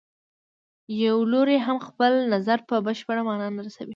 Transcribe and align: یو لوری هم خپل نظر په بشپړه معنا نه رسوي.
یو 1.05 1.17
لوری 1.31 1.57
هم 1.65 1.77
خپل 1.87 2.11
نظر 2.33 2.57
په 2.69 2.75
بشپړه 2.87 3.21
معنا 3.27 3.47
نه 3.57 3.61
رسوي. 3.65 3.89